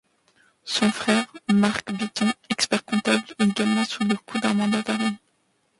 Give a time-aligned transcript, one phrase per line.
[0.63, 5.13] Son frère Marc Bitton, expert comptable, est également sous le coup d'un mandat d'arrêt.